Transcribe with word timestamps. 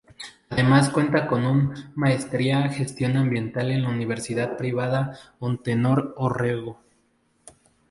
Además 0.49 0.89
cuenta 0.89 1.27
con 1.27 1.45
un 1.45 1.75
maestría 1.93 2.67
Gestión 2.69 3.17
Ambiental 3.17 3.69
en 3.69 3.83
la 3.83 3.89
Universidad 3.89 4.57
Privada 4.57 5.15
Antenor 5.39 6.15
Orrego. 6.17 6.79